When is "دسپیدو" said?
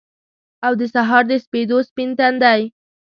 1.31-1.77